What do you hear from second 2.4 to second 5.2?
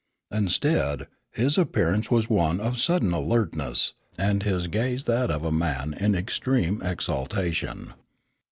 of sudden alertness, and his gaze